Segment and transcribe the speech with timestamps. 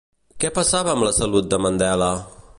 [0.43, 2.11] Què passava amb la salut de Mandela?